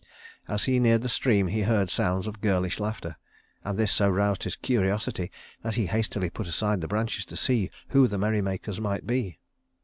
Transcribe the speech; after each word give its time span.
As 0.47 0.63
he 0.65 0.79
neared 0.79 1.03
the 1.03 1.09
stream 1.09 1.45
he 1.45 1.61
heard 1.61 1.91
sounds 1.91 2.25
of 2.25 2.41
girlish 2.41 2.79
laughter, 2.79 3.17
and 3.63 3.77
this 3.77 3.91
so 3.91 4.09
roused 4.09 4.45
his 4.45 4.55
curiosity 4.55 5.31
that 5.61 5.75
he 5.75 5.85
hastily 5.85 6.31
put 6.31 6.47
aside 6.47 6.81
the 6.81 6.87
branches 6.87 7.23
to 7.25 7.37
see 7.37 7.69
who 7.89 8.07
the 8.07 8.17
merrymakers 8.17 8.81
might 8.81 9.05
be. 9.05 9.37